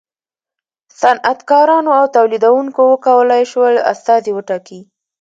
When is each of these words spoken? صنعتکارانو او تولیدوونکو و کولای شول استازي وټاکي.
صنعتکارانو 1.01 1.89
او 1.99 2.05
تولیدوونکو 2.15 2.81
و 2.87 2.99
کولای 3.05 3.43
شول 3.51 3.73
استازي 3.93 4.31
وټاکي. 4.33 4.79